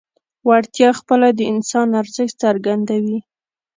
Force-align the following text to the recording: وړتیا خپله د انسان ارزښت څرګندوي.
وړتیا 0.47 0.89
خپله 0.99 1.27
د 1.37 1.39
انسان 1.51 1.87
ارزښت 2.01 2.35
څرګندوي. 2.43 3.19